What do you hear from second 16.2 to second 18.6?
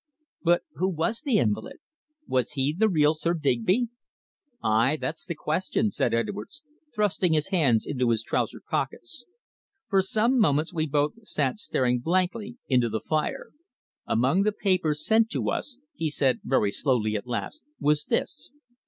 very slowly at last, "was this.